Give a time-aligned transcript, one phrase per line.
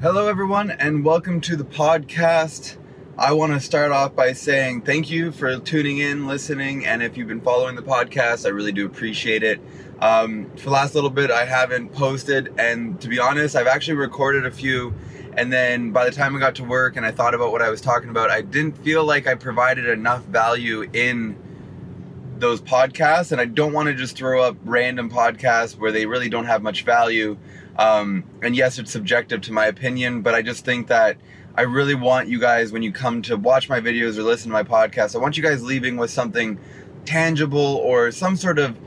[0.00, 2.76] Hello, everyone, and welcome to the podcast.
[3.18, 7.16] I want to start off by saying thank you for tuning in, listening, and if
[7.16, 9.60] you've been following the podcast, I really do appreciate it.
[9.98, 13.96] Um, for the last little bit, I haven't posted, and to be honest, I've actually
[13.96, 14.94] recorded a few,
[15.36, 17.68] and then by the time I got to work and I thought about what I
[17.68, 21.36] was talking about, I didn't feel like I provided enough value in
[22.38, 26.28] those podcasts, and I don't want to just throw up random podcasts where they really
[26.28, 27.36] don't have much value.
[27.78, 31.16] Um, and yes, it's subjective to my opinion, but I just think that
[31.54, 34.52] I really want you guys, when you come to watch my videos or listen to
[34.52, 36.58] my podcast, I want you guys leaving with something
[37.04, 38.78] tangible or some sort of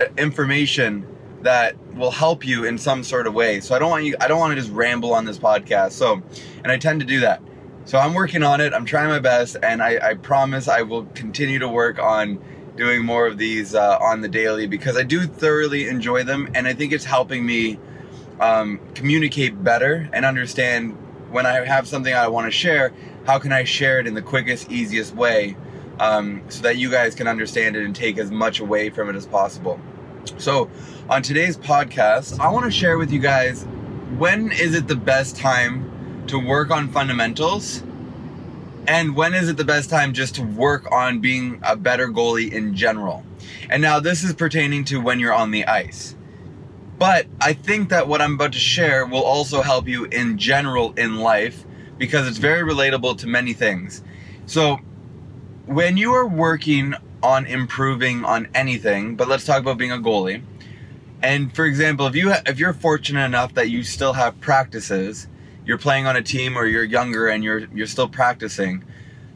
[0.00, 1.06] uh, information
[1.42, 3.60] that will help you in some sort of way.
[3.60, 5.92] So I don't want you, I don't want to just ramble on this podcast.
[5.92, 6.22] So,
[6.62, 7.40] and I tend to do that.
[7.84, 8.74] So I'm working on it.
[8.74, 12.40] I'm trying my best, and I, I promise I will continue to work on
[12.76, 16.68] doing more of these uh, on the daily because I do thoroughly enjoy them, and
[16.68, 17.78] I think it's helping me
[18.40, 20.96] um, communicate better and understand
[21.30, 22.92] when I have something I want to share,
[23.26, 25.56] how can I share it in the quickest, easiest way
[26.00, 29.14] um, so that you guys can understand it and take as much away from it
[29.14, 29.78] as possible.
[30.38, 30.70] So,
[31.08, 33.64] on today's podcast, I want to share with you guys
[34.16, 37.82] when is it the best time to work on fundamentals
[38.86, 42.50] and when is it the best time just to work on being a better goalie
[42.50, 43.24] in general.
[43.68, 46.16] And now, this is pertaining to when you're on the ice.
[47.00, 50.92] But I think that what I'm about to share will also help you in general
[50.98, 51.64] in life
[51.96, 54.02] because it's very relatable to many things.
[54.44, 54.80] So,
[55.64, 60.42] when you are working on improving on anything, but let's talk about being a goalie.
[61.22, 65.26] And for example, if you ha- if you're fortunate enough that you still have practices,
[65.64, 68.84] you're playing on a team or you're younger and you're you're still practicing,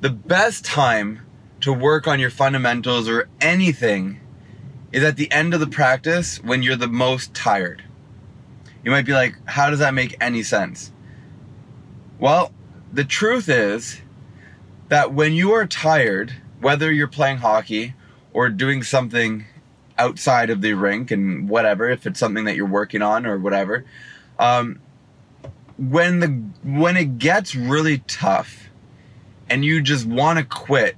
[0.00, 1.20] the best time
[1.60, 4.19] to work on your fundamentals or anything
[4.92, 7.84] is at the end of the practice when you're the most tired.
[8.84, 10.92] You might be like, how does that make any sense?
[12.18, 12.52] Well,
[12.92, 14.00] the truth is
[14.88, 17.94] that when you are tired, whether you're playing hockey
[18.32, 19.46] or doing something
[19.96, 23.84] outside of the rink and whatever, if it's something that you're working on or whatever,
[24.38, 24.80] um,
[25.78, 26.26] when the
[26.62, 28.68] when it gets really tough
[29.48, 30.96] and you just want to quit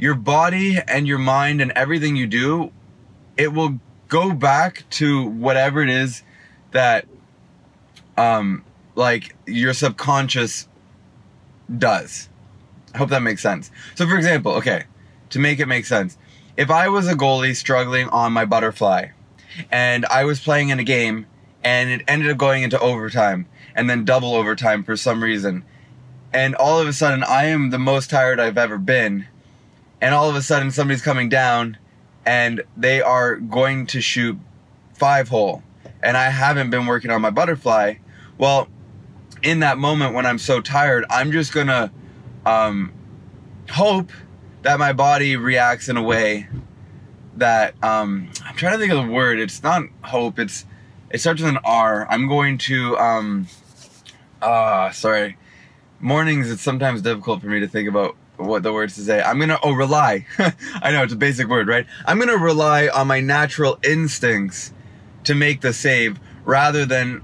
[0.00, 2.72] your body and your mind and everything you do,
[3.36, 3.78] it will
[4.08, 6.22] go back to whatever it is
[6.72, 7.06] that
[8.16, 8.64] um
[8.96, 10.66] like your subconscious
[11.78, 12.28] does.
[12.94, 13.70] I hope that makes sense.
[13.94, 14.84] So for example, okay,
[15.28, 16.16] to make it make sense,
[16.56, 19.08] if I was a goalie struggling on my butterfly
[19.70, 21.26] and I was playing in a game
[21.62, 25.62] and it ended up going into overtime and then double overtime for some reason
[26.32, 29.26] and all of a sudden I am the most tired I've ever been
[30.00, 31.76] and all of a sudden somebody's coming down
[32.24, 34.38] and they are going to shoot
[34.94, 35.62] five hole
[36.02, 37.94] and I haven't been working on my butterfly,
[38.38, 38.68] well,
[39.42, 41.92] in that moment when I'm so tired, I'm just gonna
[42.46, 42.92] um,
[43.70, 44.10] hope
[44.62, 46.48] that my body reacts in a way
[47.36, 49.38] that um, I'm trying to think of the word.
[49.38, 50.38] It's not hope.
[50.38, 50.64] It's
[51.10, 52.06] it starts with an R.
[52.08, 53.46] I'm going to um,
[54.40, 55.36] uh, sorry.
[56.02, 59.22] Mornings it's sometimes difficult for me to think about what the words to say.
[59.22, 60.26] I'm gonna oh rely.
[60.82, 61.86] I know it's a basic word, right?
[62.06, 64.72] I'm gonna rely on my natural instincts
[65.24, 67.22] to make the save rather than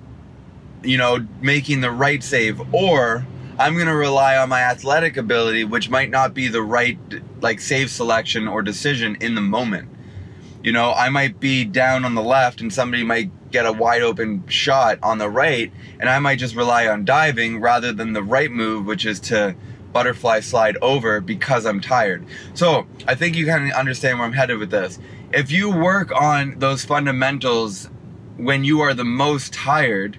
[0.83, 3.27] you know making the right save or
[3.59, 6.99] I'm gonna rely on my athletic ability, which might not be the right
[7.41, 9.89] like save selection or decision in the moment.
[10.63, 14.03] You know, I might be down on the left and somebody might get a wide
[14.03, 18.23] open shot on the right, and I might just rely on diving rather than the
[18.23, 19.55] right move, which is to
[19.93, 22.25] butterfly slide over because I'm tired.
[22.55, 24.99] So I think you kind of understand where I'm headed with this.
[25.33, 27.89] If you work on those fundamentals
[28.37, 30.19] when you are the most tired,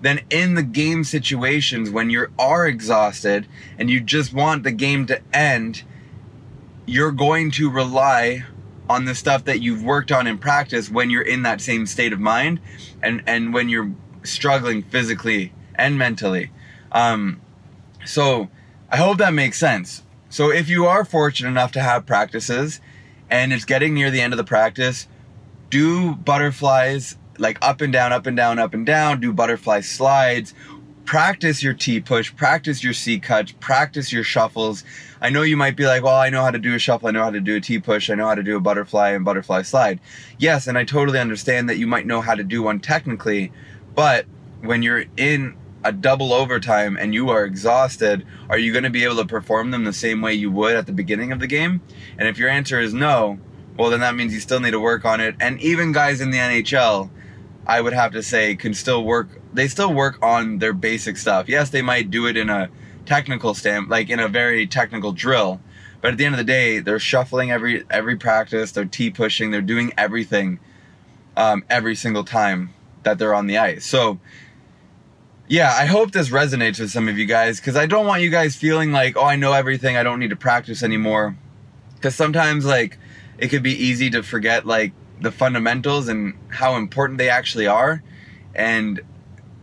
[0.00, 3.46] then in the game situations when you are exhausted
[3.78, 5.84] and you just want the game to end,
[6.86, 8.44] you're going to rely
[8.90, 12.12] on the stuff that you've worked on in practice when you're in that same state
[12.12, 12.60] of mind
[13.02, 13.92] and and when you're
[14.24, 16.50] struggling physically and mentally.
[16.90, 17.40] Um,
[18.04, 18.50] so
[18.92, 20.02] I hope that makes sense.
[20.28, 22.78] So if you are fortunate enough to have practices
[23.30, 25.08] and it's getting near the end of the practice,
[25.70, 30.52] do butterflies like up and down, up and down, up and down, do butterfly slides,
[31.06, 34.84] practice your T push, practice your C cuts, practice your shuffles.
[35.22, 37.12] I know you might be like, well, I know how to do a shuffle, I
[37.12, 39.24] know how to do a T push, I know how to do a butterfly and
[39.24, 40.00] butterfly slide.
[40.38, 43.52] Yes, and I totally understand that you might know how to do one technically,
[43.94, 44.26] but
[44.60, 49.04] when you're in a double overtime and you are exhausted, are you going to be
[49.04, 51.80] able to perform them the same way you would at the beginning of the game?
[52.18, 53.38] And if your answer is no,
[53.76, 55.34] well, then that means you still need to work on it.
[55.40, 57.10] And even guys in the NHL,
[57.66, 59.28] I would have to say can still work.
[59.52, 61.48] They still work on their basic stuff.
[61.48, 62.70] Yes, they might do it in a
[63.06, 65.60] technical stamp, like in a very technical drill.
[66.00, 68.72] But at the end of the day, they're shuffling every every practice.
[68.72, 69.50] They're T pushing.
[69.50, 70.58] They're doing everything
[71.36, 72.74] um, every single time
[73.04, 73.86] that they're on the ice.
[73.86, 74.18] So
[75.52, 78.30] yeah, I hope this resonates with some of you guys because I don't want you
[78.30, 79.98] guys feeling like, oh, I know everything.
[79.98, 81.36] I don't need to practice anymore.
[81.94, 82.96] Because sometimes like
[83.36, 88.02] it could be easy to forget like the fundamentals and how important they actually are
[88.54, 89.02] and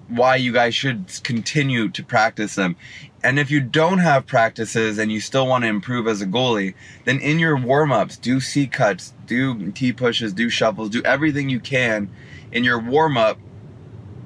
[0.09, 2.75] why you guys should continue to practice them.
[3.23, 6.75] And if you don't have practices and you still want to improve as a goalie,
[7.05, 11.49] then in your warm ups, do C cuts, do T pushes, do shuffles, do everything
[11.49, 12.11] you can
[12.51, 13.39] in your warm up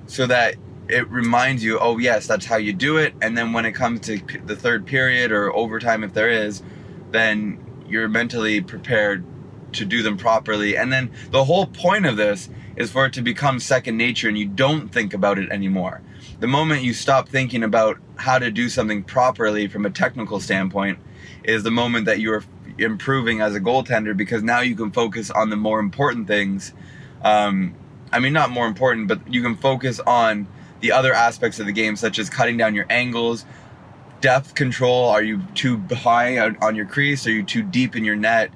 [0.08, 0.56] so that
[0.90, 3.14] it reminds you, oh, yes, that's how you do it.
[3.22, 6.62] And then when it comes to the third period or overtime, if there is,
[7.12, 9.24] then you're mentally prepared
[9.74, 10.78] to do them properly.
[10.78, 14.38] And then the whole point of this is for it to become second nature and
[14.38, 16.02] you don't think about it anymore.
[16.40, 21.00] The moment you stop thinking about how to do something properly from a technical standpoint
[21.44, 22.44] is the moment that you're
[22.78, 26.74] improving as a goaltender because now you can focus on the more important things.
[27.24, 27.76] Um,
[28.12, 30.48] I mean, not more important, but you can focus on
[30.84, 33.46] the other aspects of the game, such as cutting down your angles,
[34.22, 35.10] depth control.
[35.10, 37.26] Are you too high on your crease?
[37.26, 38.52] Are you too deep in your net?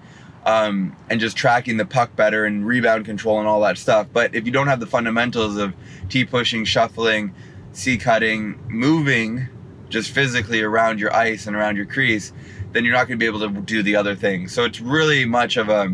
[0.48, 4.08] um, and just tracking the puck better and rebound control and all that stuff.
[4.14, 5.76] But if you don't have the fundamentals of
[6.08, 7.36] T pushing, shuffling,
[7.74, 9.50] C cutting, moving
[9.90, 12.32] just physically around your ice and around your crease,
[12.72, 14.54] then you're not going to be able to do the other things.
[14.54, 15.94] So it's really much of a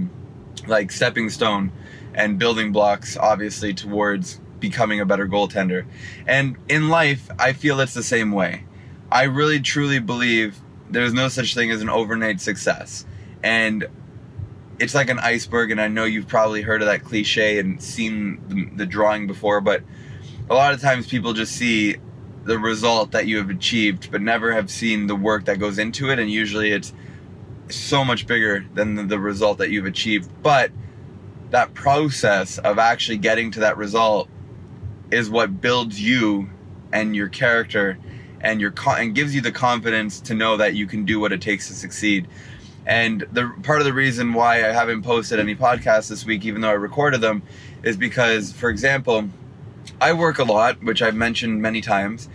[0.68, 1.72] like stepping stone
[2.14, 5.86] and building blocks, obviously, towards becoming a better goaltender.
[6.26, 8.64] And in life, I feel it's the same way.
[9.12, 10.58] I really truly believe
[10.90, 13.06] there's no such thing as an overnight success.
[13.44, 13.86] And
[14.80, 18.42] it's like an iceberg, and I know you've probably heard of that cliche and seen
[18.48, 19.84] the, the drawing before, but
[20.50, 21.98] a lot of times people just see
[22.46, 26.10] the result that you have achieved, but never have seen the work that goes into
[26.10, 26.94] it, and usually it's
[27.70, 30.30] so much bigger than the, the result that you've achieved.
[30.42, 30.72] But
[31.50, 34.28] that process of actually getting to that result
[35.14, 36.50] is what builds you
[36.92, 37.98] and your character
[38.42, 41.42] and your and gives you the confidence to know that you can do what it
[41.42, 42.28] takes to succeed.
[42.86, 46.62] And the part of the reason why I haven't posted any podcasts this week, even
[46.62, 47.44] though I recorded them,
[47.82, 49.30] is because, for example,
[50.02, 52.28] I work a lot, which I've mentioned many times,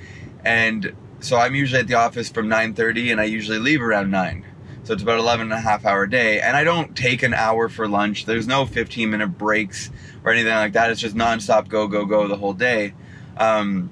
[0.45, 4.45] and so I'm usually at the office from 9:30, and I usually leave around 9.
[4.85, 7.69] So it's about 11 and a half hour day, and I don't take an hour
[7.69, 8.25] for lunch.
[8.25, 9.91] There's no 15 minute breaks
[10.29, 10.91] or anything like that.
[10.91, 12.95] It's just nonstop go go go the whole day.
[13.39, 13.91] Um,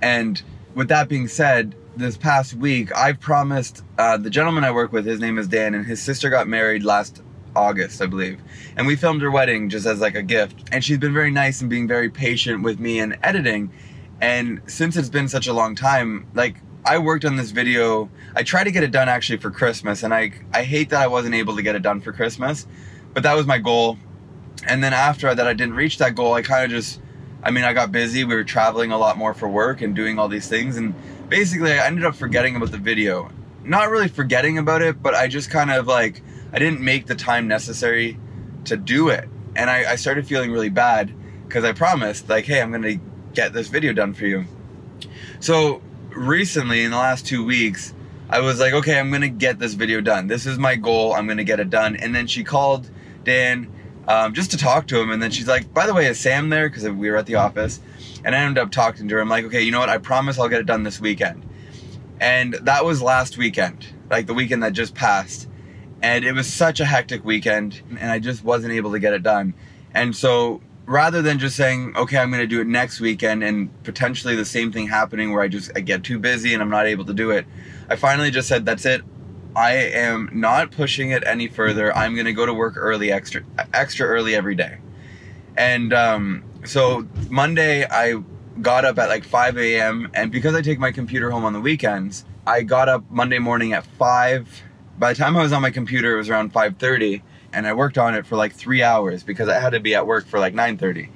[0.00, 0.40] and
[0.74, 5.04] with that being said, this past week, I promised uh, the gentleman I work with,
[5.04, 7.22] his name is Dan, and his sister got married last
[7.54, 8.40] August, I believe.
[8.76, 10.68] And we filmed her wedding just as like a gift.
[10.72, 13.70] And she's been very nice and being very patient with me and editing.
[14.20, 18.08] And since it's been such a long time, like I worked on this video.
[18.34, 21.06] I tried to get it done actually for Christmas, and I I hate that I
[21.08, 22.66] wasn't able to get it done for Christmas,
[23.12, 23.98] but that was my goal.
[24.70, 26.32] And then after that, I didn't reach that goal.
[26.34, 27.00] I kind of just,
[27.42, 28.22] I mean, I got busy.
[28.22, 30.94] We were traveling a lot more for work and doing all these things, and
[31.28, 33.32] basically I ended up forgetting about the video.
[33.64, 36.22] Not really forgetting about it, but I just kind of like,
[36.52, 38.16] I didn't make the time necessary
[38.66, 39.28] to do it.
[39.56, 41.12] And I, I started feeling really bad
[41.48, 43.00] because I promised, like, hey, I'm to
[43.34, 44.44] get this video done for you.
[45.40, 47.92] So recently, in the last two weeks,
[48.28, 50.28] I was like, okay, I'm to get this video done.
[50.28, 51.12] This is my goal.
[51.12, 51.96] I'm to get it done.
[51.96, 52.88] And then she called
[53.24, 53.68] Dan
[54.10, 55.12] um, just to talk to him.
[55.12, 56.68] And then she's like, by the way, is Sam there?
[56.68, 57.80] Because we were at the office.
[58.24, 59.20] And I ended up talking to her.
[59.20, 59.88] I'm like, okay, you know what?
[59.88, 61.48] I promise I'll get it done this weekend.
[62.20, 65.48] And that was last weekend, like the weekend that just passed.
[66.02, 69.22] And it was such a hectic weekend, and I just wasn't able to get it
[69.22, 69.54] done.
[69.94, 73.70] And so rather than just saying, okay, I'm going to do it next weekend and
[73.84, 76.86] potentially the same thing happening where I just I get too busy and I'm not
[76.86, 77.46] able to do it,
[77.88, 79.02] I finally just said, that's it.
[79.56, 81.94] I am not pushing it any further.
[81.96, 83.42] I'm going to go to work early, extra,
[83.74, 84.78] extra early every day.
[85.56, 88.22] And um, so Monday, I
[88.62, 90.10] got up at like 5 a.m.
[90.14, 93.72] and because I take my computer home on the weekends, I got up Monday morning
[93.72, 94.62] at 5.
[94.98, 97.96] By the time I was on my computer, it was around 5:30, and I worked
[97.96, 100.54] on it for like three hours because I had to be at work for like
[100.54, 101.08] 9:30.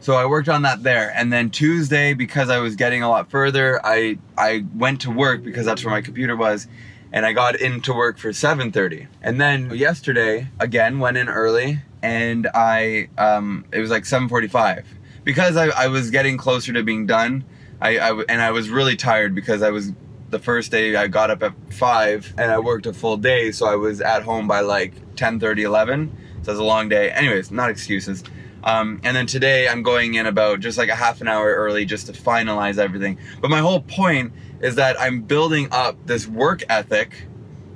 [0.00, 3.30] So I worked on that there, and then Tuesday, because I was getting a lot
[3.30, 6.66] further, I I went to work because that's where my computer was,
[7.12, 9.06] and I got into work for 7:30.
[9.22, 14.84] And then yesterday, again went in early, and I um, it was like 7:45
[15.24, 17.44] because I, I was getting closer to being done.
[17.80, 19.92] I, I and I was really tired because I was
[20.30, 23.66] the first day I got up at five and I worked a full day, so
[23.66, 26.16] I was at home by like 10:30, 11.
[26.42, 27.10] So it was a long day.
[27.10, 28.24] Anyways, not excuses.
[28.64, 31.84] Um, and then today I'm going in about just like a half an hour early
[31.84, 33.18] just to finalize everything.
[33.40, 37.26] But my whole point is that I'm building up this work ethic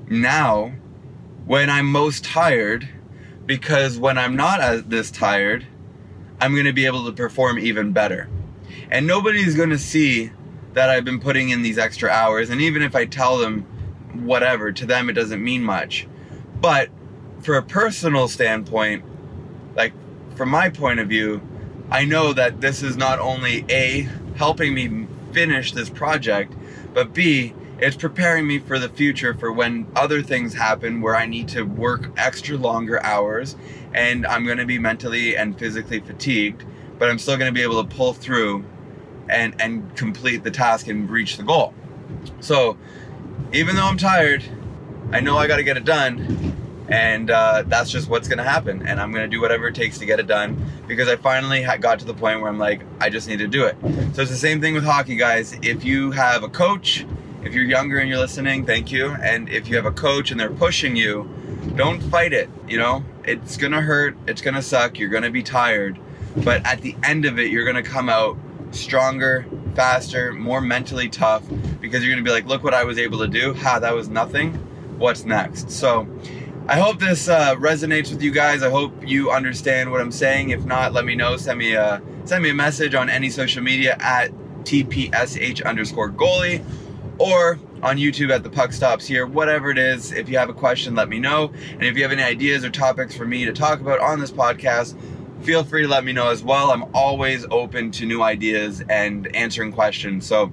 [0.08, 0.72] now
[1.44, 2.88] when I'm most tired
[3.44, 5.66] because when I'm not as this tired,
[6.40, 8.28] I'm going to be able to perform even better.
[8.90, 10.30] And nobody's going to see
[10.74, 12.50] that I've been putting in these extra hours.
[12.50, 13.62] And even if I tell them
[14.12, 16.06] whatever, to them it doesn't mean much.
[16.60, 16.90] But
[17.40, 19.04] for a personal standpoint,
[19.74, 19.92] like
[20.36, 21.40] from my point of view,
[21.90, 26.54] I know that this is not only A, helping me finish this project,
[26.94, 31.26] but B, it's preparing me for the future for when other things happen where I
[31.26, 33.54] need to work extra longer hours
[33.92, 36.64] and I'm going to be mentally and physically fatigued,
[36.98, 38.64] but I'm still going to be able to pull through
[39.28, 41.74] and and complete the task and reach the goal.
[42.40, 42.78] So,
[43.52, 44.42] even though I'm tired,
[45.12, 46.55] I know I got to get it done
[46.88, 48.86] and uh, that's just what's gonna happen.
[48.86, 51.98] And i'm gonna do whatever it takes to get it done because i finally got
[51.98, 53.76] to the point where i'm like i just need to do it.
[54.14, 55.56] So it's the same thing with hockey guys.
[55.62, 57.06] If you have a coach
[57.42, 59.10] if you're younger and you're listening thank you.
[59.10, 61.28] And if you have a coach and they're pushing you
[61.74, 63.04] don't fight it you know?
[63.24, 64.16] It's gonna hurt.
[64.26, 64.98] It's gonna suck.
[64.98, 65.98] You're gonna be tired.
[66.36, 68.36] But at the end of it you're gonna come out
[68.70, 71.44] stronger faster more mentally tough
[71.80, 73.54] because you're gonna be like look what i was able to do.
[73.54, 74.52] Ha that was nothing.
[74.98, 75.70] What's next?
[75.70, 76.08] So
[76.68, 78.64] I hope this uh, resonates with you guys.
[78.64, 80.50] I hope you understand what I'm saying.
[80.50, 81.36] If not, let me know.
[81.36, 84.32] Send me a send me a message on any social media at
[84.64, 86.64] tpsh underscore goalie
[87.18, 89.26] or on YouTube at the puck stops here.
[89.26, 91.52] Whatever it is, if you have a question, let me know.
[91.70, 94.32] And if you have any ideas or topics for me to talk about on this
[94.32, 94.98] podcast,
[95.42, 96.72] feel free to let me know as well.
[96.72, 100.26] I'm always open to new ideas and answering questions.
[100.26, 100.50] So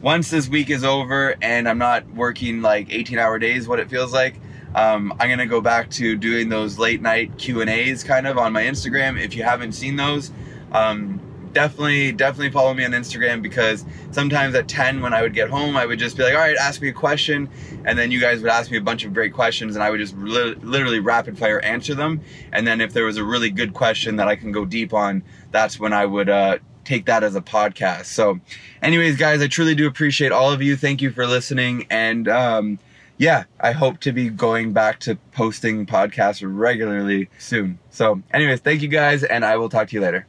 [0.00, 3.90] once this week is over and I'm not working like 18 hour days, what it
[3.90, 4.36] feels like
[4.74, 8.38] um, I'm gonna go back to doing those late night Q and A's kind of
[8.38, 9.20] on my Instagram.
[9.20, 10.30] If you haven't seen those,
[10.72, 11.20] um,
[11.52, 15.76] definitely definitely follow me on Instagram because sometimes at 10 when I would get home,
[15.76, 17.48] I would just be like, all right, ask me a question,
[17.84, 20.00] and then you guys would ask me a bunch of great questions, and I would
[20.00, 22.20] just li- literally rapid fire answer them.
[22.52, 25.22] And then if there was a really good question that I can go deep on,
[25.50, 26.28] that's when I would.
[26.28, 28.06] Uh, take that as a podcast.
[28.06, 28.40] So,
[28.82, 30.76] anyways, guys, I truly do appreciate all of you.
[30.76, 31.86] Thank you for listening.
[31.88, 32.78] And um,
[33.20, 37.78] yeah, I hope to be going back to posting podcasts regularly soon.
[37.90, 40.26] So, anyways, thank you guys, and I will talk to you later.